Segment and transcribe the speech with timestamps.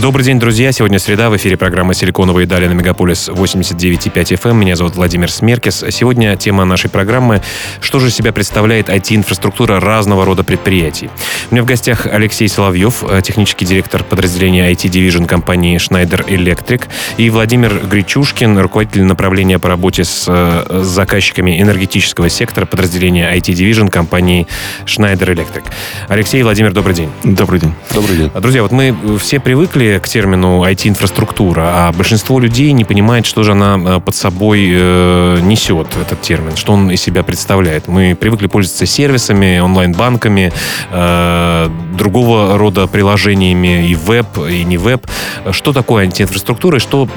[0.00, 0.70] Добрый день, друзья.
[0.70, 1.28] Сегодня среда.
[1.28, 4.50] В эфире программа «Силиконовые дали» на Мегаполис 89,5 FM.
[4.50, 4.60] Эм.
[4.60, 5.84] Меня зовут Владимир Смеркис.
[5.90, 7.42] Сегодня тема нашей программы
[7.80, 11.10] «Что же себя представляет IT-инфраструктура разного рода предприятий?».
[11.50, 16.84] У меня в гостях Алексей Соловьев, технический директор подразделения IT-дивижн компании Schneider Electric,
[17.16, 24.46] и Владимир Гречушкин, руководитель направления по работе с э, заказчиками энергетического сектора подразделения IT-дивижн компании
[24.86, 25.64] Schneider Electric.
[26.06, 27.10] Алексей и Владимир, добрый день.
[27.24, 27.74] Добрый день.
[27.92, 28.30] Добрый день.
[28.40, 33.52] Друзья, вот мы все привыкли к термину IT-инфраструктура, а большинство людей не понимает, что же
[33.52, 37.88] она э, под собой э, несет, этот термин, что он из себя представляет.
[37.88, 40.52] Мы привыкли пользоваться сервисами, онлайн-банками,
[40.90, 45.06] э, другого рода приложениями и веб, и не веб.
[45.52, 47.08] Что такое IT-инфраструктура и что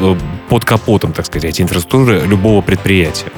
[0.49, 3.31] под капотом, так сказать, IT-инфраструктуры любого предприятия?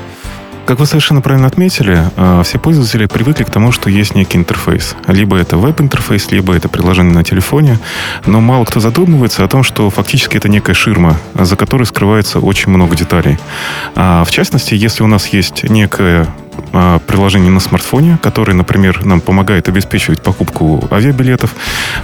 [0.65, 4.95] Как вы совершенно правильно отметили, э, все пользователи привыкли к тому, что есть некий интерфейс.
[5.07, 7.79] Либо это веб-интерфейс, либо это приложение на телефоне.
[8.25, 12.71] Но мало кто задумывается о том, что фактически это некая ширма, за которой скрывается очень
[12.71, 13.37] много деталей.
[13.95, 16.27] А в частности, если у нас есть некая
[16.71, 21.53] а, приложение на смартфоне, которое, например, нам помогает обеспечивать покупку авиабилетов,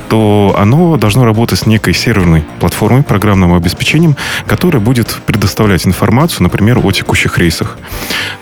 [0.09, 6.79] то оно должно работать с некой серверной платформой, программным обеспечением, которое будет предоставлять информацию, например,
[6.83, 7.77] о текущих рейсах.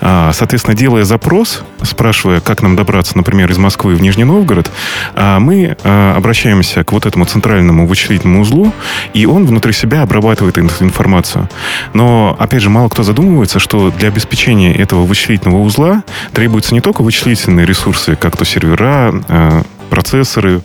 [0.00, 4.70] А, соответственно, делая запрос, спрашивая, как нам добраться, например, из Москвы в Нижний Новгород,
[5.14, 5.76] а, мы
[6.14, 8.72] обращаемся к вот этому центральному вычислительному узлу,
[9.14, 11.48] и он внутри себя обрабатывает эту информацию.
[11.94, 15.97] Но, опять же, мало кто задумывается, что для обеспечения этого вычислительного узла
[16.32, 20.60] требуются не только вычислительные ресурсы, как то сервера, э, процессоры,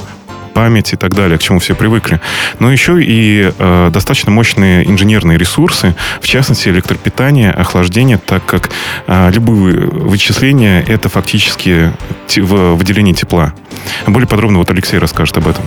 [0.53, 2.21] память и так далее, к чему все привыкли,
[2.59, 8.69] но еще и э, достаточно мощные инженерные ресурсы, в частности электропитание, охлаждение, так как
[9.07, 11.91] э, любые вычисления это фактически
[12.37, 13.53] выделение тепла.
[14.07, 15.65] Более подробно вот Алексей расскажет об этом.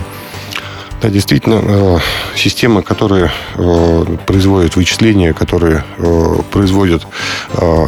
[1.01, 1.97] Да, действительно, э,
[2.35, 7.05] системы, которые э, производят вычисления, которые э, производят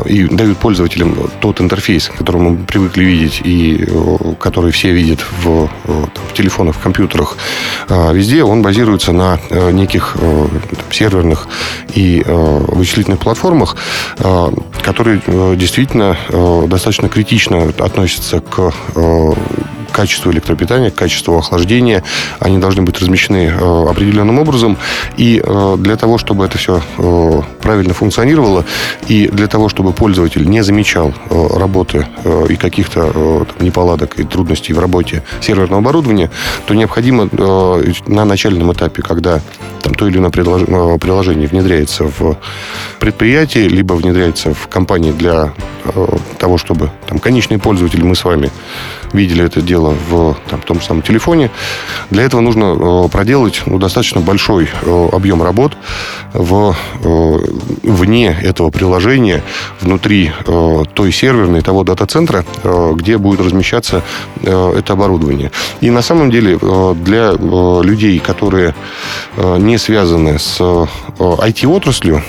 [0.05, 3.87] и дают пользователям тот интерфейс, который мы привыкли видеть и
[4.39, 7.37] который все видят в, в телефонах, в компьютерах,
[7.89, 9.39] везде, он базируется на
[9.71, 10.15] неких
[10.91, 11.47] серверных
[11.93, 13.75] и вычислительных платформах,
[14.81, 15.21] которые
[15.55, 16.17] действительно
[16.67, 18.73] достаточно критично относятся к
[19.99, 22.03] качеству электропитания, качеству охлаждения.
[22.39, 24.77] Они должны быть размещены э, определенным образом.
[25.17, 28.63] И э, для того, чтобы это все э, правильно функционировало,
[29.09, 32.07] и для того, чтобы пользователь не замечал работы
[32.49, 36.31] и каких-то неполадок и трудностей в работе серверного оборудования,
[36.65, 37.27] то необходимо
[38.07, 39.41] на начальном этапе, когда
[39.81, 42.37] там, то или иное приложение внедряется в
[42.99, 45.53] предприятие, либо внедряется в компании для
[46.37, 48.49] того, чтобы там, конечный пользователь, мы с вами
[49.13, 51.49] видели это дело в там, том самом телефоне.
[52.09, 55.73] Для этого нужно э, проделать ну, достаточно большой э, объем работ
[56.33, 57.37] в, э,
[57.83, 59.43] вне этого приложения,
[59.81, 60.31] внутри
[60.93, 62.45] той серверной, того дата-центра,
[62.93, 64.03] где будет размещаться
[64.41, 65.51] это оборудование.
[65.81, 66.57] И на самом деле
[66.95, 68.75] для людей, которые
[69.37, 72.21] не связаны с IT-отраслью,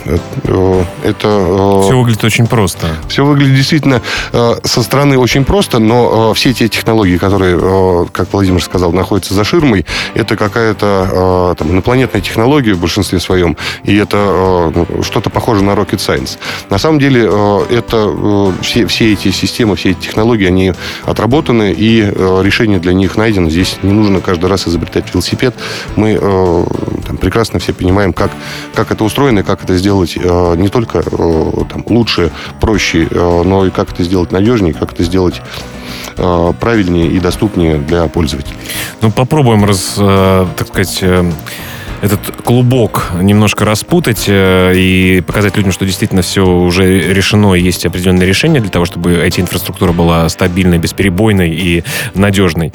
[1.03, 1.83] это...
[1.83, 2.89] Все выглядит очень просто.
[3.09, 4.01] Все выглядит действительно
[4.33, 9.45] со стороны очень просто, но все те технологии, которые, э, как Владимир сказал, находятся за
[9.45, 15.63] ширмой, это какая-то э, там, инопланетная технология в большинстве своем, и это э, что-то похоже
[15.63, 16.39] на rocket science.
[16.71, 17.31] На самом деле
[17.71, 20.73] это все, все эти системы, все эти технологии, они
[21.05, 23.51] отработаны, и решение для них найдено.
[23.51, 25.55] Здесь не нужно каждый раз изобретать велосипед.
[25.97, 26.17] Мы
[27.07, 28.31] там, прекрасно все понимаем, как,
[28.75, 32.31] как это устроено, и как это сделать не только там, лучше,
[32.61, 35.41] проще, но и как это сделать надежнее, как это сделать
[36.61, 38.57] правильнее и доступнее для пользователей.
[39.01, 41.31] Ну, попробуем, раз, э, так сказать, э,
[42.03, 48.27] этот клубок немножко распутать и показать людям, что действительно все уже решено, и есть определенные
[48.27, 51.85] решения для того, чтобы IT-инфраструктура была стабильной, бесперебойной и
[52.15, 52.73] надежной.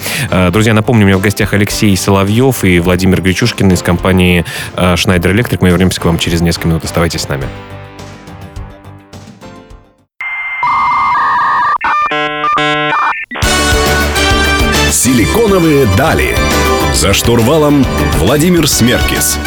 [0.52, 4.46] Друзья, напомню, у меня в гостях Алексей Соловьев и Владимир Гречушкин из компании
[4.76, 5.58] Schneider Electric.
[5.60, 6.84] Мы вернемся к вам через несколько минут.
[6.84, 7.46] Оставайтесь с нами.
[15.06, 16.36] «Силиконовые дали».
[16.96, 17.86] За штурвалом
[18.18, 19.38] Владимир Смеркис.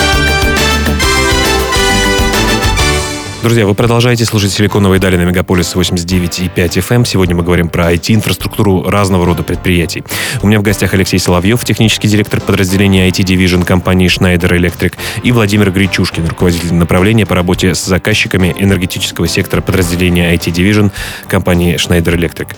[3.43, 6.94] Друзья, вы продолжаете слушать «Силиконовые дали» на Мегаполис 89,5 FM.
[6.94, 7.05] Эм.
[7.05, 10.05] Сегодня мы говорим про IT-инфраструктуру разного рода предприятий.
[10.43, 14.94] У меня в гостях Алексей Соловьев, технический директор подразделения IT Division компании Schneider Electric,
[15.25, 20.93] и Владимир Гречушкин, руководитель направления по работе с заказчиками энергетического сектора подразделения IT Division
[21.26, 22.49] компании Schneider Electric.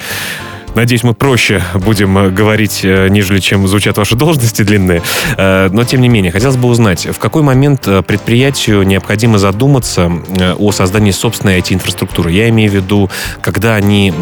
[0.75, 5.03] Надеюсь, мы проще будем э, говорить, э, нежели чем звучат ваши должности длинные.
[5.37, 10.11] Э, но, тем не менее, хотелось бы узнать, в какой момент предприятию необходимо задуматься
[10.59, 12.31] о создании собственной IT-инфраструктуры.
[12.31, 13.11] Я имею в виду,
[13.43, 14.13] когда они,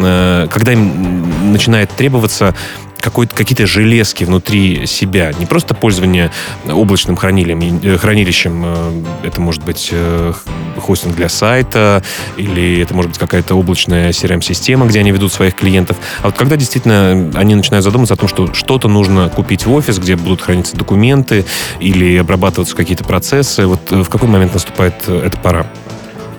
[0.49, 2.55] когда им начинает требоваться
[3.01, 5.31] какие-то железки внутри себя.
[5.37, 6.31] Не просто пользование
[6.67, 7.79] облачным хранилищем.
[7.83, 8.63] Э, хранилищем.
[8.65, 10.33] Э, это может быть э,
[10.77, 12.03] хостинг для сайта,
[12.37, 15.97] или это может быть какая-то облачная CRM-система, где они ведут своих клиентов.
[16.21, 19.99] А вот когда действительно они начинают задумываться о том, что что-то нужно купить в офис,
[19.99, 21.45] где будут храниться документы
[21.79, 25.67] или обрабатываться какие-то процессы, вот в какой момент наступает эта пора?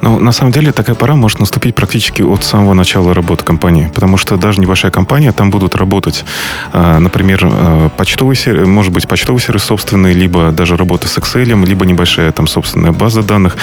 [0.03, 4.17] Ну, на самом деле, такая пора может наступить практически от самого начала работы компании, потому
[4.17, 6.25] что даже небольшая компания, там будут работать,
[6.73, 11.67] а, например, а, почтовый сервис, может быть, почтовый сервис собственный, либо даже работа с Excel,
[11.67, 13.57] либо небольшая там собственная база данных.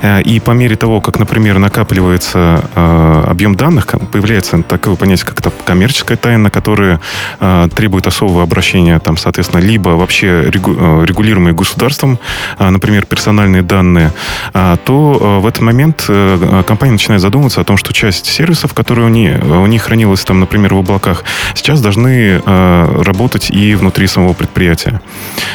[0.00, 5.52] А, и по мере того, как, например, накапливается объем данных, появляется такое понятие, как это
[5.64, 7.00] коммерческая тайна, которая
[7.74, 12.18] требует особого обращения, там, соответственно, либо вообще регулируемые государством,
[12.58, 14.12] например, персональные данные,
[14.84, 19.06] то в этот момент момент э, компания начинает задумываться о том, что часть сервисов, которые
[19.06, 21.24] у них, у них хранилась там, например, в облаках,
[21.54, 25.00] сейчас должны э, работать и внутри самого предприятия.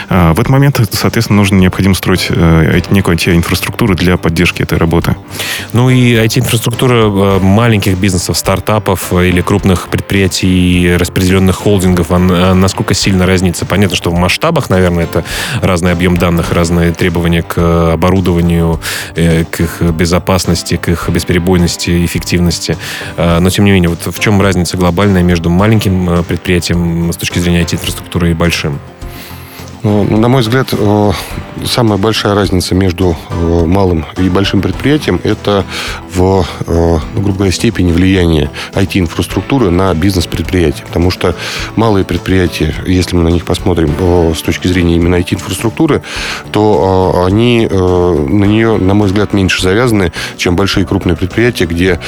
[0.09, 5.15] Э, в этот момент, соответственно, нужно необходимо строить некую IT-инфраструктуру для поддержки этой работы.
[5.74, 13.65] Ну и IT-инфраструктура маленьких бизнесов, стартапов или крупных предприятий, распределенных холдингов, она насколько сильно разнится?
[13.65, 15.23] Понятно, что в масштабах, наверное, это
[15.62, 18.80] разный объем данных, разные требования к оборудованию,
[19.15, 22.78] к их безопасности безопасности, к их бесперебойности, эффективности.
[23.18, 27.18] А, но, тем не менее, вот в чем разница глобальная между маленьким э, предприятием с
[27.18, 28.80] точки зрения IT-инфраструктуры и большим?
[29.88, 31.12] Ну, на мой взгляд, э,
[31.63, 35.63] самая большая разница между э, малым и большим предприятием– это
[36.13, 40.86] в, э, ну, грубо говоря, степени влияния IT-инфраструктуры на бизнес-предприятие.
[40.86, 41.36] Потому что
[41.78, 43.94] малые предприятия, если мы на них посмотрим
[44.36, 46.01] с точки зрения именно IT-инфраструктуры,
[46.51, 52.00] то они на нее, на мой взгляд, меньше завязаны, чем большие крупные предприятия, где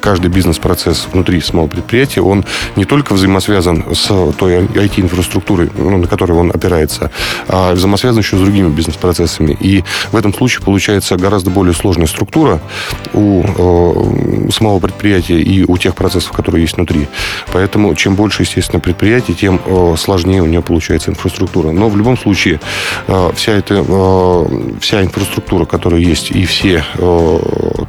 [0.00, 2.44] каждый бизнес-процесс внутри самого предприятия, он
[2.76, 4.06] не только взаимосвязан с
[4.38, 7.07] той IT-инфраструктурой, ну, на которой он опирается,
[7.48, 9.56] а взаимосвязан еще с другими бизнес-процессами.
[9.60, 12.60] И в этом случае получается гораздо более сложная структура
[13.12, 17.08] у э, самого предприятия и у тех процессов, которые есть внутри.
[17.52, 21.70] Поэтому чем больше, естественно, предприятие, тем э, сложнее у него получается инфраструктура.
[21.70, 22.60] Но в любом случае
[23.06, 24.44] э, вся эта э,
[24.80, 27.38] вся инфраструктура, которая есть, и все э,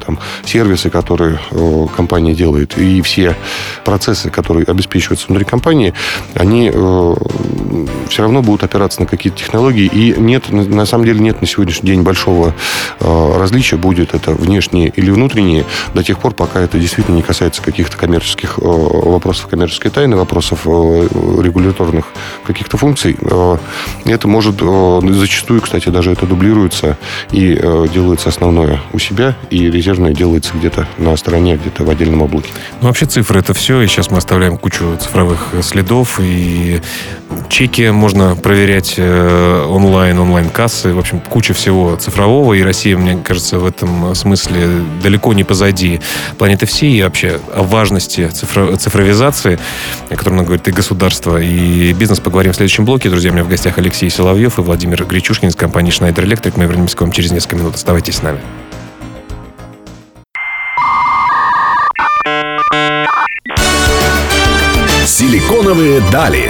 [0.06, 3.36] там, сервисы, которые э, компания делает, и все
[3.86, 5.94] процессы, которые обеспечиваются внутри компании,
[6.36, 7.16] они э,
[8.10, 9.86] все равно будут опираться на какие-то технологии.
[9.86, 12.54] И нет, на самом деле нет на сегодняшний день большого
[13.00, 17.62] э, различия, будет это внешние или внутренние, до тех пор, пока это действительно не касается
[17.62, 20.70] каких-то коммерческих э, вопросов коммерческой тайны, вопросов э,
[21.42, 22.06] регуляторных
[22.46, 23.18] каких-то функций.
[24.06, 26.98] Это может зачастую, кстати, даже это дублируется
[27.32, 27.56] и
[27.94, 32.50] делается основное у себя, и резервное делается где-то на стороне, где-то в отдельном облаке.
[32.82, 36.82] Ну, вообще цифры это все, и сейчас мы оставляем кучу цифровых следов, и
[37.50, 43.60] чеки можно проверять э, онлайн, онлайн-кассы, в общем, куча всего цифрового, и Россия, мне кажется,
[43.60, 44.68] в этом смысле
[45.04, 46.00] далеко не позади
[46.38, 49.60] планеты всей, и вообще о важности цифро- цифровизации,
[50.10, 53.10] о котором нам говорит и государство, и бизнес, поговорим в следующем блоке.
[53.10, 56.54] Друзья, у меня в гостях Алексей Соловьев и Владимир Гречушкин из компании Schneider Electric.
[56.56, 57.76] Мы вернемся к вам через несколько минут.
[57.76, 58.40] Оставайтесь с нами.
[65.06, 66.50] Силиконовые дали.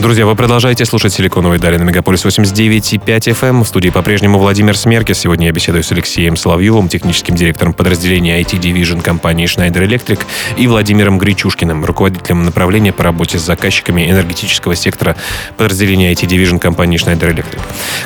[0.00, 3.64] Друзья, вы продолжаете слушать «Силиконовые дали» на Мегаполис 89,5 FM.
[3.64, 5.18] В студии по-прежнему Владимир Смеркис.
[5.18, 10.20] Сегодня я беседую с Алексеем Соловьевым, техническим директором подразделения IT Division компании Schneider Electric,
[10.56, 15.16] и Владимиром Гречушкиным, руководителем направления по работе с заказчиками энергетического сектора
[15.56, 17.58] подразделения IT Division компании Schneider Electric.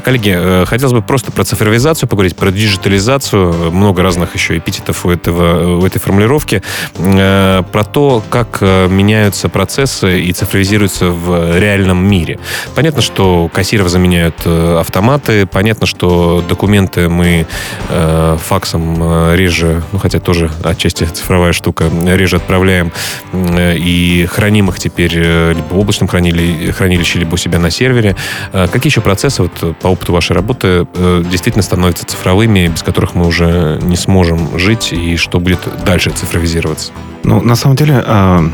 [0.03, 3.71] Коллеги, э, хотелось бы просто про цифровизацию поговорить, про диджитализацию.
[3.71, 6.63] Много разных еще эпитетов у, этого, у этой формулировки.
[6.97, 12.39] Э, про то, как э, меняются процессы и цифровизируются в реальности реальном мире.
[12.75, 17.47] Понятно, что кассиров заменяют э, автоматы, понятно, что документы мы
[17.89, 22.93] э, факсом э, реже, ну хотя тоже отчасти цифровая штука, реже отправляем
[23.33, 27.71] э, и храним их теперь э, либо в облачном хранили, хранилище, либо у себя на
[27.71, 28.17] сервере.
[28.53, 33.15] Э, какие еще процессы вот, по опыту вашей работы э, действительно становятся цифровыми, без которых
[33.15, 36.93] мы уже не сможем жить, и что будет дальше цифровизироваться?
[37.25, 38.45] Ну, на самом деле, а,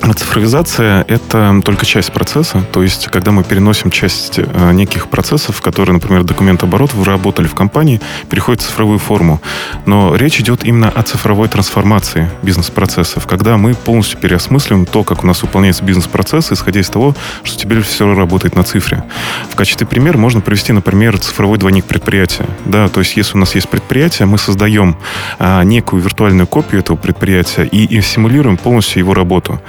[0.00, 2.64] Цифровизация— это только часть процесса.
[2.72, 8.00] То есть, когда мы переносим часть э, неких процессов, которые, например, документооборот работали в компании,
[8.30, 9.40] переходят в цифровую форму.
[9.86, 15.26] Но речь идет именно о цифровой трансформации бизнес-процессов, когда мы полностью переосмысливаем то, как у
[15.26, 19.04] нас выполняется бизнес-процесс, исходя из того, что теперь все работает на цифре.
[19.50, 22.46] В качестве примера можно привести, например, цифровой двойник предприятия.
[22.64, 24.96] Да, то есть, если у нас есть предприятие, мы создаем
[25.38, 29.60] а, некую виртуальную копию этого предприятия и, и симулируем полностью его работу.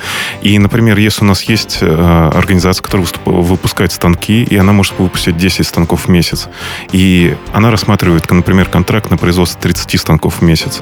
[0.41, 5.37] И, например, если у нас есть э, организация, которая выпускает станки, и она может выпустить
[5.37, 6.47] 10 станков в месяц,
[6.91, 10.81] и она рассматривает, например, контракт на производство 30 станков в месяц,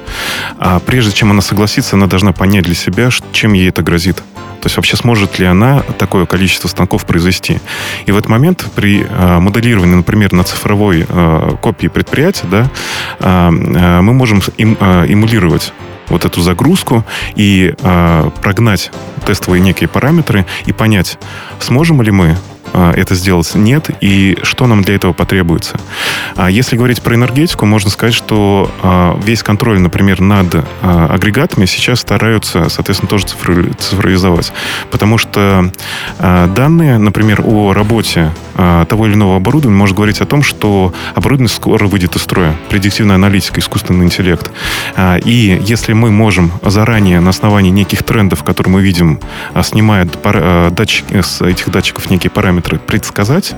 [0.60, 4.18] а прежде чем она согласится, она должна понять для себя, чем ей это грозит.
[4.18, 7.60] То есть вообще сможет ли она такое количество станков произвести.
[8.06, 12.70] И в этот момент при э, моделировании, например, на цифровой э, копии предприятия, да,
[13.52, 15.74] мы можем им, эмулировать
[16.10, 17.04] вот эту загрузку
[17.36, 18.92] и э, прогнать
[19.26, 21.18] тестовые некие параметры и понять,
[21.60, 22.38] сможем ли мы
[22.74, 25.80] это сделать нет, и что нам для этого потребуется.
[26.36, 32.00] А если говорить про энергетику, можно сказать, что а, весь контроль, например, над агрегатами сейчас
[32.00, 33.26] стараются, соответственно, тоже
[33.78, 34.52] цифровизовать.
[34.92, 35.72] Потому что
[36.20, 41.88] данные, например, о работе того или иного оборудования может говорить о том, что оборудование скоро
[41.88, 42.56] выйдет из строя.
[42.70, 44.52] Предиктивная аналитика, искусственный интеллект.
[45.24, 49.20] И если мы можем заранее на основании неких трендов, которые мы видим,
[49.64, 50.08] снимая
[50.72, 53.56] датчики, с этих датчиков некие параметры, параметры предсказать,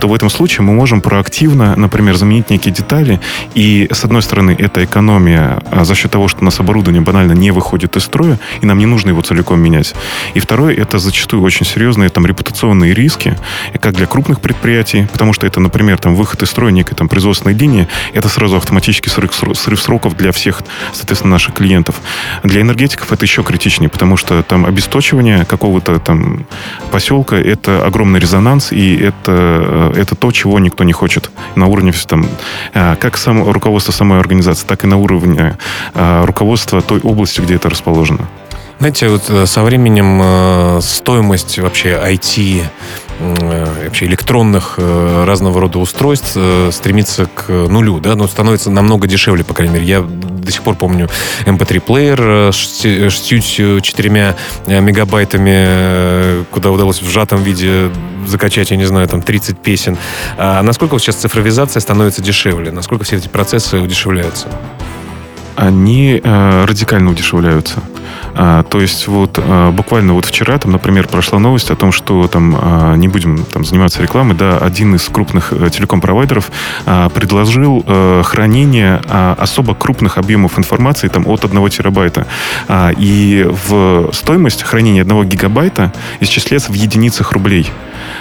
[0.00, 3.20] то в этом случае мы можем проактивно, например, заменить некие детали.
[3.54, 7.32] И, с одной стороны, это экономия а, за счет того, что у нас оборудование банально
[7.32, 9.94] не выходит из строя, и нам не нужно его целиком менять.
[10.34, 13.36] И второе, это зачастую очень серьезные там репутационные риски,
[13.80, 17.54] как для крупных предприятий, потому что это, например, там выход из строя некой там производственной
[17.54, 19.34] линии, это сразу автоматически срыв,
[19.80, 21.96] сроков для всех, соответственно, наших клиентов.
[22.42, 26.46] Для энергетиков это еще критичнее, потому что там обесточивание какого-то там
[26.90, 31.66] поселка, это огромный результат резонанс, и это, э, это то, чего никто не хочет на
[31.66, 32.26] уровне там,
[32.74, 35.56] э, как само, руководства самой организации, так и на уровне
[35.94, 38.26] э, руководства той области, где это расположено.
[38.78, 42.64] Знаете, вот со временем стоимость вообще IT
[43.20, 46.36] вообще электронных разного рода устройств
[46.70, 49.86] стремится к нулю, да, но становится намного дешевле, по крайней мере.
[49.86, 51.08] Я до сих пор помню
[51.46, 57.90] MP3-плеер с 64 мегабайтами, куда удалось в сжатом виде
[58.26, 59.96] закачать, я не знаю, там 30 песен.
[60.36, 62.70] А насколько сейчас цифровизация становится дешевле?
[62.70, 64.48] Насколько все эти процессы удешевляются?
[65.56, 67.80] Они э, радикально удешевляются.
[68.34, 72.26] А, то есть вот а, буквально вот вчера, там, например, прошла новость о том, что
[72.26, 76.50] там а, не будем там заниматься рекламой, да, один из крупных э, телеком-провайдеров
[77.14, 79.00] предложил а, хранение
[79.38, 82.26] особо крупных объемов информации там от 1 терабайта.
[82.96, 87.70] И в стоимость хранения 1 гигабайта исчисляется в единицах рублей.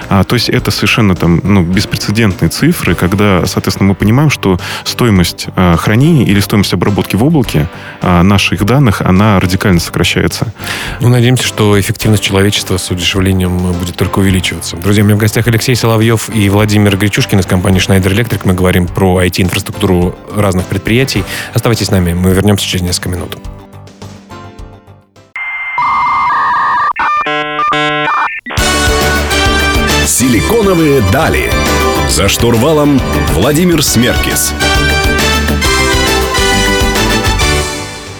[0.09, 5.47] А, то есть это совершенно там, ну, беспрецедентные цифры, когда, соответственно, мы понимаем, что стоимость
[5.55, 7.67] а, хранения или стоимость обработки в облаке
[8.01, 10.53] а, наших данных, она радикально сокращается.
[10.99, 14.77] Ну, надеемся, что эффективность человечества с удешевлением будет только увеличиваться.
[14.77, 18.41] Друзья, у меня в гостях Алексей Соловьев и Владимир Гречушкин из компании Schneider Electric.
[18.43, 21.23] Мы говорим про IT-инфраструктуру разных предприятий.
[21.53, 23.37] Оставайтесь с нами, мы вернемся через несколько минут.
[30.05, 31.49] Силиконовые дали.
[32.09, 33.01] За штурвалом
[33.33, 34.53] Владимир Смеркис.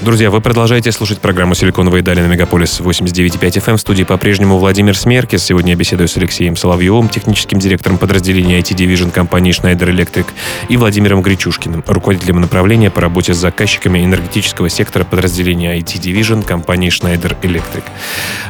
[0.03, 3.77] Друзья, вы продолжаете слушать программу «Силиконовые дали» на Мегаполис 89.5 FM.
[3.77, 5.45] В студии по-прежнему Владимир Смеркис.
[5.45, 10.25] Сегодня я беседую с Алексеем Соловьевым, техническим директором подразделения IT Division компании Schneider Electric,
[10.67, 16.89] и Владимиром Гречушкиным, руководителем направления по работе с заказчиками энергетического сектора подразделения IT Division компании
[16.89, 17.83] Schneider Electric.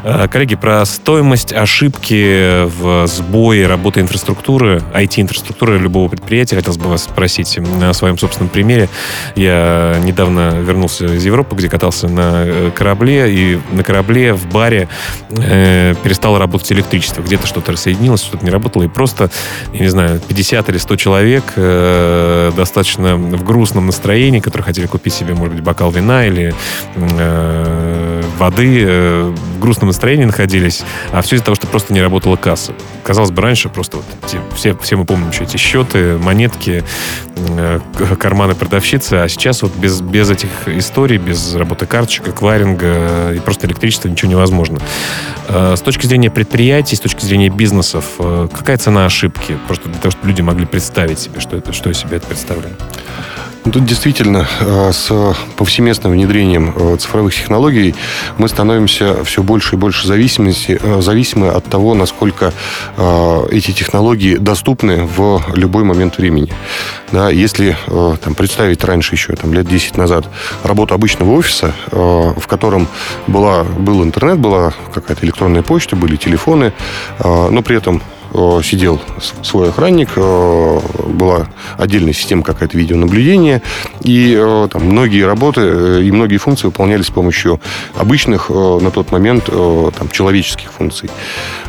[0.04, 7.04] Э, коллеги, про стоимость ошибки в сбое работы инфраструктуры, IT-инфраструктуры любого предприятия, хотелось бы вас
[7.04, 8.90] спросить на своем собственном примере.
[9.36, 14.48] Я недавно вернулся из Европы, Европу, где катался на э, корабле, и на корабле в
[14.48, 14.88] баре
[15.30, 17.22] э, перестало работать электричество.
[17.22, 19.30] Где-то что-то рассоединилось, что-то не работало, и просто,
[19.74, 25.14] я не знаю, 50 или 100 человек э, достаточно в грустном настроении, которые хотели купить
[25.14, 26.54] себе, может быть, бокал вина или
[26.96, 32.38] э, воды, э, в грустном настроении находились, а все из-за того, что просто не работала
[32.38, 32.74] касса.
[33.04, 34.06] Казалось бы, раньше просто вот
[34.56, 36.84] все, все мы помним еще эти счеты, монетки,
[37.36, 37.80] э,
[38.18, 43.68] карманы продавщицы, а сейчас вот без, без этих историй, без работы карточек, эквайринга и просто
[43.68, 44.80] электричества ничего невозможно.
[45.50, 49.58] С точки зрения предприятий, с точки зрения бизнесов, какая цена ошибки?
[49.68, 52.80] Просто для того, чтобы люди могли представить себе, что это, что из себя это представляет.
[53.66, 57.96] Ну, тут действительно э, с повсеместным внедрением э, цифровых технологий
[58.38, 62.54] мы становимся все больше и больше зависимости, э, зависимы от того, насколько
[63.52, 66.52] эти технологии доступны в любой момент времени.
[67.12, 70.26] Да, если там, представить раньше еще, там, лет 10 назад,
[70.64, 72.88] работу обычного офиса, в котором
[73.28, 76.74] была, был интернет, была какая-то электронная почта, были телефоны,
[77.20, 78.02] но при этом
[78.64, 79.00] сидел
[79.44, 81.48] свой охранник, э, была
[81.78, 83.62] отдельная система какая-то видеонаблюдения,
[84.02, 85.62] и э, там, многие работы
[86.04, 87.60] и многие функции выполнялись с помощью
[87.96, 91.10] обычных на тот момент там, человеческих функций.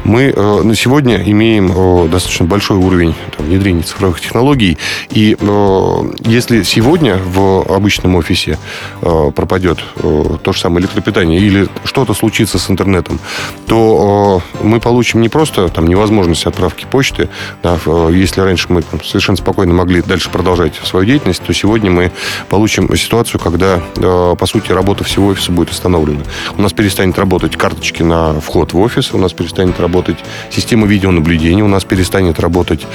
[0.04, 4.78] Мы на сегодня имеем достаточно большой уровень там, внедрения цифровых технологий,
[5.10, 5.36] и
[6.24, 8.58] если сегодня в обычном офисе
[9.00, 13.18] пропадет то же самое электропитание или что-то случится с интернетом,
[13.66, 17.28] то мы получим не просто там, невозможность отправки почты.
[17.62, 17.78] Да,
[18.10, 22.12] если раньше мы совершенно спокойно могли дальше продолжать свою деятельность, то сегодня мы
[22.48, 26.22] получим ситуацию, когда, по сути, работа всего офиса будет остановлена.
[26.56, 30.18] У нас перестанет работать карточки на вход в офис, у нас перестанет работать
[30.50, 32.86] система видеонаблюдения, у нас перестанет работать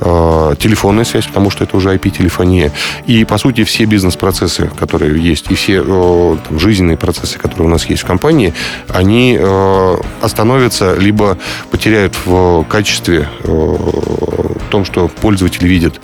[0.00, 2.72] э, телефонная связь, потому что это уже IP-телефония.
[3.06, 7.70] И, по сути, все бизнес-процессы, которые есть, и все э, там, жизненные процессы, которые у
[7.70, 8.54] нас есть в компании,
[8.88, 11.36] они э, остановятся, либо
[11.70, 16.00] потеряют в качестве удовольствие в э, том, что пользователи видят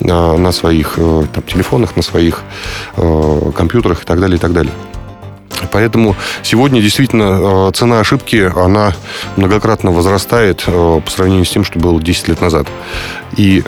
[0.00, 2.42] э, на своих э, там, телефонах, на своих
[3.54, 4.72] компьютерах и так далее, и так далее.
[5.72, 8.92] Поэтому сегодня действительно цена ошибки, она
[9.36, 12.66] многократно возрастает по сравнению с тем, что было 10 лет назад.
[13.36, 13.62] И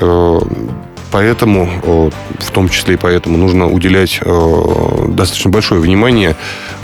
[1.10, 4.20] поэтому, в том числе и поэтому, нужно уделять
[5.08, 6.36] достаточно большое внимание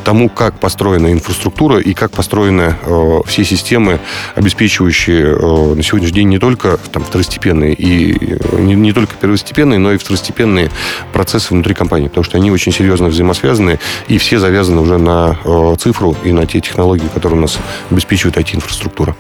[0.05, 3.99] тому, как построена инфраструктура и как построены э, все системы,
[4.35, 9.79] обеспечивающие э, на сегодняшний день не только там, второстепенные и э, не, не только первостепенные,
[9.79, 10.71] но и второстепенные
[11.13, 15.77] процессы внутри компании, потому что они очень серьезно взаимосвязаны и все завязаны уже на э,
[15.79, 17.59] цифру и на те технологии, которые у нас
[17.91, 19.17] обеспечивает IT-инфраструктура.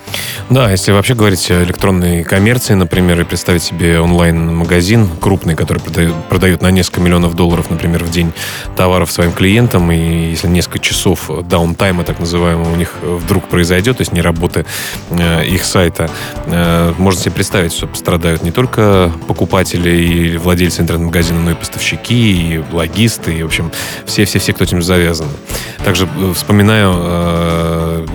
[0.51, 6.15] Да, если вообще говорить о электронной коммерции, например, и представить себе онлайн-магазин крупный, который продает,
[6.29, 8.33] продает на несколько миллионов долларов, например, в день
[8.77, 13.99] товаров своим клиентам, и если несколько несколько часов даунтайма, так называемого, у них вдруг произойдет,
[13.99, 14.65] то есть не работы
[15.11, 16.11] э, их сайта,
[16.47, 22.55] э, можно себе представить, что пострадают не только покупатели и владельцы интернет-магазина, но и поставщики,
[22.55, 23.71] и логисты, и, в общем,
[24.07, 25.29] все-все-все, кто этим завязан.
[25.85, 26.95] Также э, вспоминаю,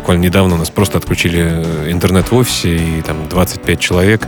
[0.09, 4.27] буквально недавно у нас просто отключили интернет в офисе, и там 25 человек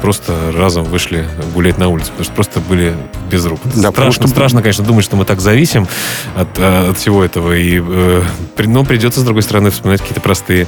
[0.00, 2.96] просто разом вышли гулять на улицу, потому что просто были
[3.30, 3.60] без рук.
[3.76, 4.34] Да, страшно, что...
[4.34, 5.86] страшно, конечно, думать, что мы так зависим
[6.34, 8.22] от, от всего этого, и, э,
[8.58, 10.66] но придется, с другой стороны, вспоминать какие-то простые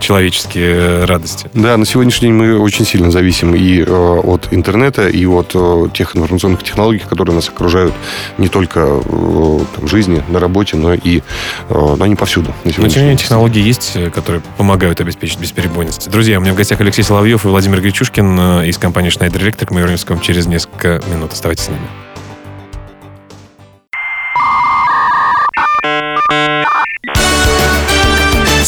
[0.00, 1.48] человеческие э, радости.
[1.54, 5.88] Да, на сегодняшний день мы очень сильно зависим и э, от интернета, и от э,
[5.92, 7.94] тех информационных технологий, которые нас окружают
[8.38, 11.22] не только э, там, в жизни, на работе, но и э,
[11.68, 12.54] но они повсюду.
[12.64, 16.10] Но тем не менее технологии есть, э, которые помогают обеспечить бесперебойность.
[16.10, 19.68] Друзья, у меня в гостях Алексей Соловьев и Владимир Гречушкин э, из компании Schneider Electric.
[19.70, 21.32] Мы вернемся к вам через несколько минут.
[21.32, 22.03] Оставайтесь с нами.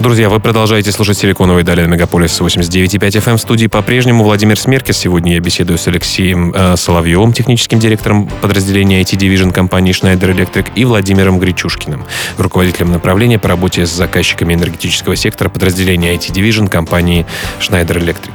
[0.00, 3.36] Друзья, вы продолжаете слушать «Силиконовые дали» на Мегаполис 89.5 FM.
[3.36, 4.96] В студии по-прежнему Владимир Смеркис.
[4.96, 10.68] Сегодня я беседую с Алексеем э, Соловьевым, техническим директором подразделения IT Division компании Schneider Electric,
[10.74, 12.06] и Владимиром Гречушкиным,
[12.38, 17.26] руководителем направления по работе с заказчиками энергетического сектора подразделения IT Division компании
[17.60, 18.32] Schneider Electric.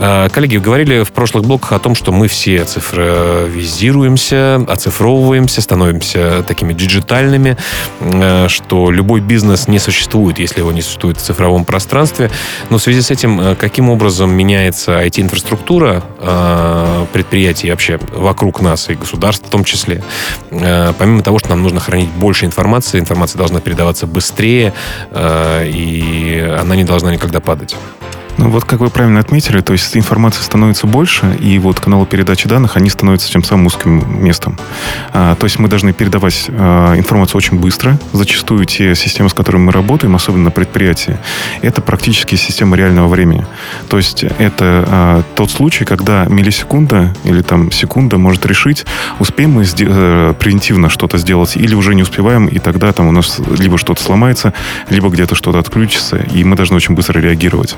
[0.00, 6.72] Э, коллеги, говорили в прошлых блоках о том, что мы все цифровизируемся, оцифровываемся, становимся такими
[6.72, 7.56] диджитальными,
[8.00, 12.30] э, что любой бизнес не существует, если его не существует существует в цифровом пространстве.
[12.70, 18.88] Но в связи с этим, э, каким образом меняется IT-инфраструктура э, предприятий вообще вокруг нас
[18.88, 20.02] и государств в том числе.
[20.50, 24.72] Э, помимо того, что нам нужно хранить больше информации, информация должна передаваться быстрее,
[25.14, 27.76] и она не должна никогда падать.
[28.36, 32.48] Ну вот, как вы правильно отметили, то есть информации становится больше, и вот каналы передачи
[32.48, 34.58] данных, они становятся тем самым узким местом.
[35.12, 37.96] А, то есть мы должны передавать а, информацию очень быстро.
[38.12, 41.16] Зачастую те системы, с которыми мы работаем, особенно на предприятии,
[41.62, 43.46] это практически система реального времени.
[43.88, 48.84] То есть это а, тот случай, когда миллисекунда или там секунда может решить,
[49.20, 53.40] успеем мы э, превентивно что-то сделать или уже не успеваем, и тогда там у нас
[53.56, 54.52] либо что-то сломается,
[54.88, 57.76] либо где-то что-то отключится, и мы должны очень быстро реагировать.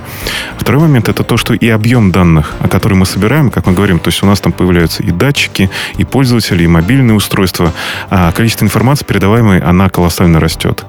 [0.59, 3.99] Второй момент это то, что и объем данных, о которых мы собираем, как мы говорим,
[3.99, 7.73] то есть у нас там появляются и датчики, и пользователи, и мобильные устройства.
[8.11, 10.85] А количество информации передаваемой, она колоссально растет.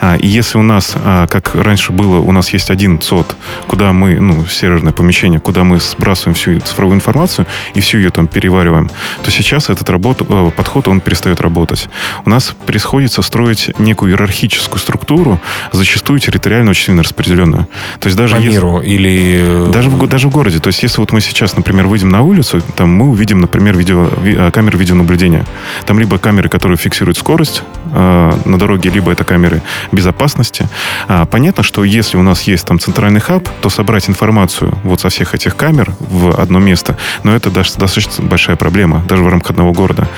[0.00, 3.92] А, и если у нас, а, как раньше было, у нас есть один ЦОД, куда
[3.92, 8.90] мы, ну, серверное помещение, куда мы сбрасываем всю цифровую информацию и всю ее там перевариваем,
[9.22, 11.88] то сейчас этот работ, э, подход, он перестает работать.
[12.24, 15.40] У нас приходится строить некую иерархическую структуру,
[15.72, 17.66] зачастую территориально очень сильно распределенную.
[18.00, 18.52] То есть даже По если...
[18.52, 19.01] миру или...
[19.08, 20.58] Э, даже в, даже в городе.
[20.58, 24.08] То есть если вот мы сейчас, например, выйдем на улицу, там мы увидим, например, видео,
[24.22, 25.46] ви, э, камеры видеонаблюдения.
[25.86, 27.62] Там либо камеры, которые фиксируют скорость
[27.92, 29.62] э, на дороге, либо это камеры
[29.92, 30.68] безопасности.
[31.08, 35.08] А, понятно, что если у нас есть там центральный хаб, то собрать информацию вот со
[35.08, 39.50] всех этих камер в одно место, но это даже достаточно большая проблема, даже в рамках
[39.50, 40.08] одного города.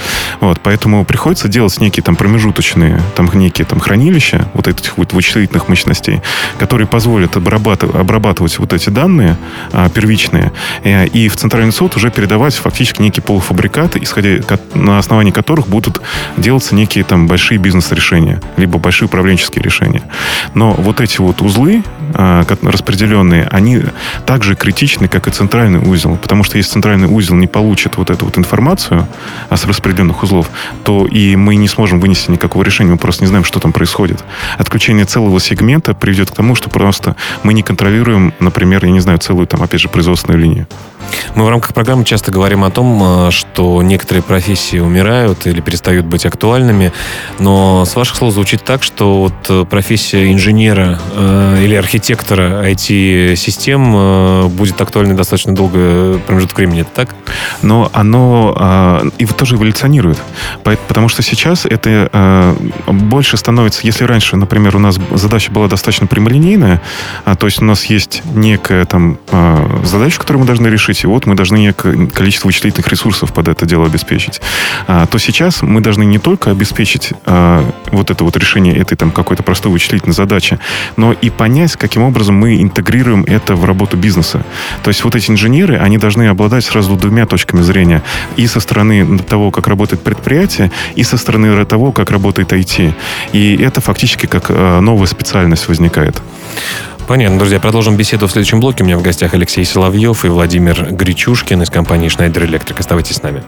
[0.41, 5.69] Вот, поэтому приходится делать некие там промежуточные, там некие там хранилища вот этих вот вычислительных
[5.69, 6.23] мощностей,
[6.59, 9.37] которые позволят обрабатывать, обрабатывать вот эти данные
[9.73, 15.31] а, первичные, и, и в центральный суд уже передавать фактически некие полуфабрикаты, исходя на основании
[15.33, 16.01] которых будут
[16.37, 20.03] делаться некие там большие бизнес-решения, либо большие управленческие решения.
[20.55, 21.83] Но вот эти вот узлы
[22.15, 23.83] а, распределенные, они
[24.27, 28.25] также критичны, как и центральный узел, потому что если центральный узел не получит вот эту
[28.25, 29.07] вот информацию
[29.51, 30.51] с распределенных узлов,
[30.85, 34.25] то и мы не сможем вынести никакого решения, мы просто не знаем, что там происходит.
[34.59, 39.19] Отключение целого сегмента приведет к тому, что просто мы не контролируем, например, я не знаю,
[39.19, 40.67] целую там, опять же, производственную линию.
[41.35, 46.07] Мы в рамках программы часто говорим о том, э, что некоторые профессии умирают или перестают
[46.07, 46.93] быть актуальными,
[47.39, 54.49] но с ваших слов звучит так, что вот э, профессия инженера э, или архитектора IT-систем
[54.51, 56.83] будет актуальной достаточно долго промежуток времени.
[56.83, 57.15] Это так?
[57.63, 60.19] Но оно э, и тоже эволюционирует.
[60.63, 62.55] Потому что сейчас это
[62.87, 66.81] больше становится, если раньше, например, у нас задача была достаточно прямолинейная,
[67.25, 68.23] а, то есть у нас есть
[68.55, 72.89] некая там э, задача, которую мы должны решить, и вот мы должны некое количество вычислительных
[72.89, 74.41] ресурсов под это дело обеспечить,
[74.87, 79.11] а, то сейчас мы должны не только обеспечить а, вот это вот решение этой там
[79.11, 80.59] какой-то простой вычислительной задачи,
[80.97, 84.45] но и понять, каким образом мы интегрируем это в работу бизнеса.
[84.85, 88.03] То есть вот эти инженеры, они должны обладать сразу двумя точками зрения.
[88.37, 92.95] И со стороны того, как работает предприятие, и со стороны того, как работает IT.
[93.33, 96.23] И это фактически как а, новая специальность возникает.
[97.07, 97.61] Понятно, друзья.
[97.61, 98.83] Продолжим беседу в следующем блоке.
[98.83, 102.79] У меня в гостях Алексей Соловьев и Владимир Гречушкин из компании Schneider Electric.
[102.79, 103.43] Оставайтесь с нами.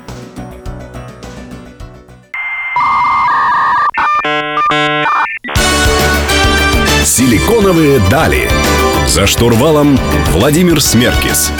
[7.03, 8.51] Силиконовые дали.
[9.09, 9.99] За штурвалом
[10.33, 11.51] Владимир Смеркис.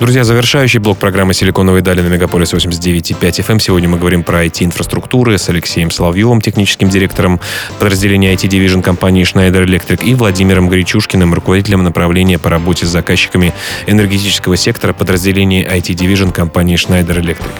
[0.00, 3.58] Друзья, завершающий блок программы «Силиконовые дали» на Мегаполис 89.5 FM.
[3.60, 7.38] Сегодня мы говорим про IT-инфраструктуры с Алексеем Соловьевым, техническим директором
[7.78, 13.52] подразделения IT-дивижн компании Schneider Electric и Владимиром Гречушкиным, руководителем направления по работе с заказчиками
[13.86, 17.50] энергетического сектора подразделения IT-дивижн компании Schneider Electric.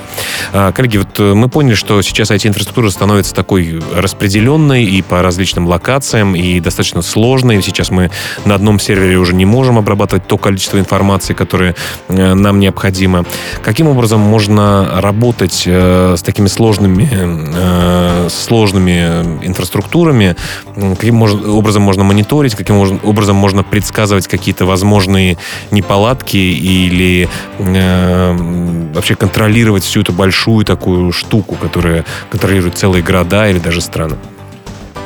[0.54, 5.66] А, коллеги, вот э, мы поняли, что сейчас IT-инфраструктура становится такой распределенной и по различным
[5.68, 7.60] локациям, и достаточно сложной.
[7.60, 8.10] Сейчас мы
[8.46, 11.76] на одном сервере уже не можем обрабатывать то количество информации, которое
[12.08, 13.24] э, нам необходимо.
[13.62, 20.36] Каким образом можно работать э, с такими сложными, э, сложными инфраструктурами?
[20.74, 22.54] Каким образом можно мониторить?
[22.54, 25.38] Каким образом можно предсказывать какие-то возможные
[25.70, 33.58] неполадки или э, вообще контролировать всю эту большую такую штуку, которая контролирует целые города или
[33.58, 34.16] даже страны?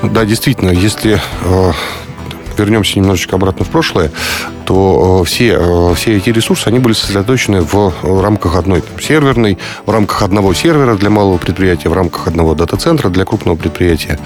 [0.02, 1.72] Да, действительно, если э,
[2.58, 4.10] вернемся немножечко обратно в прошлое,
[4.64, 9.58] то э, все, э, все эти ресурсы, они были сосредоточены в рамках одной там, серверной,
[9.86, 14.18] в рамках одного сервера для малого предприятия, в рамках одного дата-центра для крупного предприятия,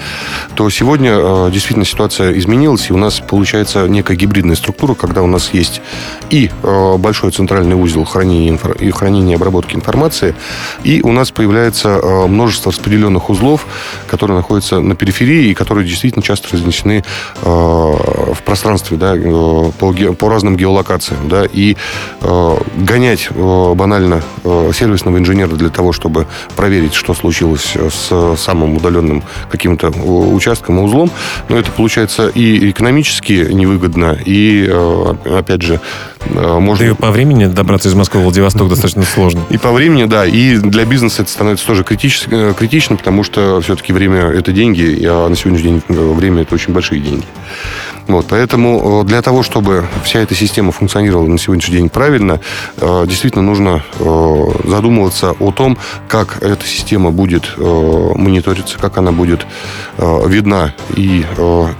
[0.55, 5.27] то сегодня э, действительно ситуация изменилась, и у нас получается некая гибридная структура, когда у
[5.27, 5.81] нас есть
[6.29, 10.35] и большой центральный узел хранения, и хранения обработки информации,
[10.83, 13.65] и у нас появляется множество распределенных узлов,
[14.07, 17.03] которые находятся на периферии и которые действительно часто разнесены
[17.41, 21.75] в пространстве да, по, по по разным геолокациям, да, и
[22.21, 28.75] э, гонять э, банально э, сервисного инженера для того, чтобы проверить, что случилось с самым
[28.77, 31.09] удаленным каким-то участком и узлом,
[31.49, 35.79] но это получается и экономически невыгодно, и, э, опять же,
[36.21, 36.85] э, можно...
[36.85, 39.41] Да и по времени добраться из Москвы в Владивосток достаточно сложно.
[39.49, 42.25] И по времени, да, и для бизнеса это становится тоже критич...
[42.27, 46.71] Э, критично, потому что все-таки время– это деньги, а на сегодняшний день время– это очень
[46.71, 47.25] большие деньги.
[48.09, 52.41] Вот, поэтому для того, чтобы вся эта система функционировала на сегодняшний день правильно,
[53.05, 53.83] действительно нужно
[54.65, 59.45] задумываться о том, как эта система будет мониториться, как она будет
[59.99, 61.23] видна и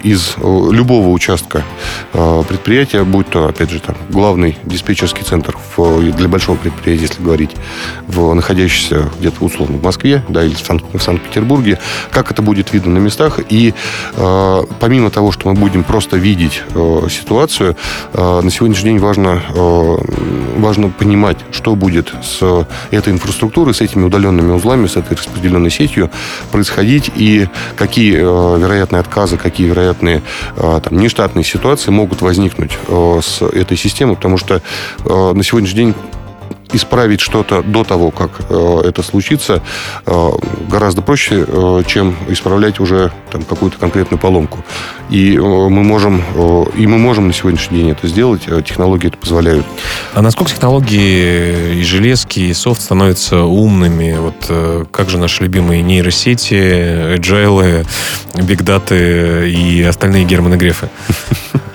[0.04, 1.64] из любого участка
[2.48, 7.52] предприятия, будь то, опять же, там, главный диспетчерский центр для большого предприятия, если говорить,
[8.08, 11.80] в, находящийся где-то условно в Москве, да, или в, Сан- в Санкт-Петербурге,
[12.12, 13.40] как это будет видно на местах.
[13.50, 13.74] И
[14.14, 17.76] э, помимо того, что мы будем просто видеть э, ситуацию,
[18.14, 19.98] э, на сегодняшний день важно, э,
[20.58, 26.10] важно понимать, что будет с этой инфраструктурой, с этими удаленными узлами, с этой распределенной сетью
[26.52, 30.22] происходить и какие э, вероятные отказы, какие вероятные
[30.56, 34.62] э, там, нештатные ситуации могут возникнуть э, с этой системой, потому что
[35.06, 35.96] э, на сегодняшний день
[36.74, 39.62] исправить что-то до того, как э, это случится,
[40.06, 40.30] э,
[40.68, 44.64] гораздо проще, э, чем исправлять уже там, какую-то конкретную поломку.
[45.10, 49.08] И э, мы можем, э, и мы можем на сегодняшний день это сделать, э, технологии
[49.08, 49.66] это позволяют.
[50.14, 54.18] А насколько технологии и железки, и софт становятся умными?
[54.20, 57.86] Вот э, как же наши любимые нейросети, agile,
[58.36, 60.90] бигдаты и остальные Германы Грефы?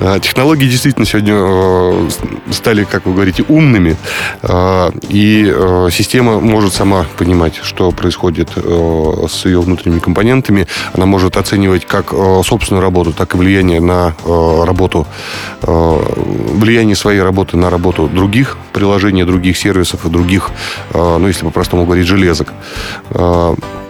[0.00, 2.08] А, технологии действительно сегодня э,
[2.52, 3.96] стали, как вы говорите, умными,
[4.42, 10.66] а, и э, система может сама понимать, что происходит э, с ее внутренними компонентами.
[10.92, 12.10] Она может оценивать как
[12.44, 15.06] собственную работу, так и влияние на работу,
[15.62, 20.50] влияние своей работы на работу других приложений, других сервисов и других,
[20.94, 22.52] ну, если по-простому говорить, железок.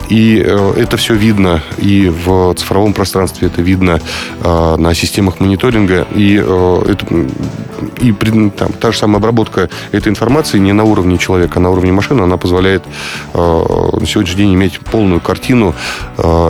[0.09, 4.01] И э, это все видно и в цифровом пространстве, это видно
[4.43, 6.07] э, на системах мониторинга.
[6.15, 7.07] И, э, это,
[8.01, 8.13] и
[8.51, 12.23] там, та же самая обработка этой информации не на уровне человека, а на уровне машины,
[12.23, 12.85] она позволяет
[13.35, 15.75] на сегодняшний день иметь полную картину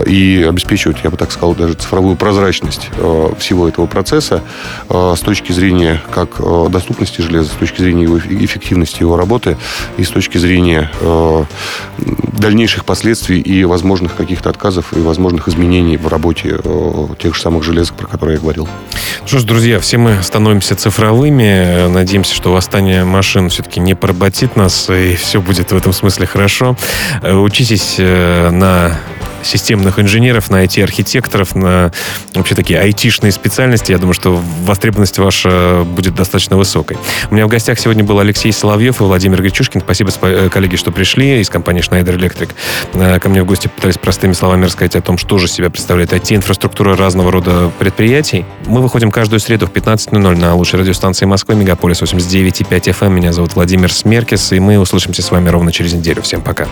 [0.06, 2.90] и обеспечивать, я бы так сказал, даже цифровую прозрачность
[3.38, 4.42] всего этого процесса
[4.88, 6.40] с точки зрения как
[6.70, 9.56] доступности железа, с точки зрения его эффективности его работы
[9.96, 10.90] и с точки зрения
[12.40, 17.62] дальнейших последствий и возможных каких-то отказов и возможных изменений в работе э, тех же самых
[17.64, 18.68] железок, про которые я говорил.
[19.26, 21.88] Что ж, друзья, все мы становимся цифровыми.
[21.88, 26.76] Надеемся, что восстание машин все-таки не поработит нас, и все будет в этом смысле хорошо.
[27.22, 28.98] Э, учитесь э, на
[29.42, 31.92] системных инженеров, на IT-архитекторов, на
[32.34, 33.92] вообще такие айтишные специальности.
[33.92, 36.96] Я думаю, что востребованность ваша будет достаточно высокой.
[37.30, 39.80] У меня в гостях сегодня был Алексей Соловьев и Владимир Гречушкин.
[39.80, 42.50] Спасибо, э, коллеги, что пришли из компании Schneider Electric.
[42.94, 46.12] Э, ко мне в гости пытались простыми словами рассказать о том, что же себя представляет
[46.12, 48.44] IT-инфраструктура разного рода предприятий.
[48.66, 53.10] Мы выходим каждую среду в 15.00 на лучшей радиостанции Москвы, Мегаполис 89.5 FM.
[53.10, 56.22] Меня зовут Владимир Смеркис, и мы услышимся с вами ровно через неделю.
[56.22, 56.66] Всем пока.